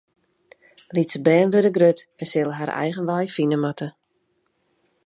Lytse 0.97 1.21
bern 1.27 1.51
wurde 1.53 1.71
grut 1.77 1.99
en 2.21 2.27
sille 2.31 2.53
har 2.59 2.73
eigen 2.81 3.07
wei 3.09 3.25
fine 3.37 3.57
moatte. 3.63 3.87